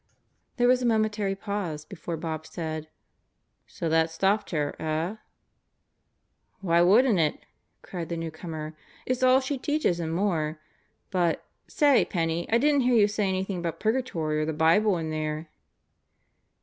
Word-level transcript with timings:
There 0.57 0.67
was 0.67 0.81
a 0.81 0.85
momentary 0.87 1.35
pause 1.35 1.85
before 1.85 2.17
Bob 2.17 2.47
said, 2.47 2.87
"So 3.67 3.87
that 3.87 4.09
stopped 4.09 4.49
her, 4.49 4.75
eh?" 4.81 5.17
"Why 6.61 6.81
wouldn't 6.81 7.19
it?" 7.19 7.37
cried 7.83 8.09
the 8.09 8.17
newcomer. 8.17 8.75
"It's 9.05 9.21
all 9.21 9.39
she 9.41 9.59
teaches 9.59 9.99
and 9.99 10.11
more. 10.11 10.59
But, 11.11 11.45
say 11.67 12.03
Penney, 12.03 12.49
I 12.51 12.57
didn't 12.57 12.81
hear 12.81 12.95
you 12.95 13.07
say 13.07 13.29
anything 13.29 13.59
about 13.59 13.79
Purgatory 13.79 14.39
or 14.39 14.45
the 14.47 14.53
Bible 14.53 14.97
in 14.97 15.11
there." 15.11 15.51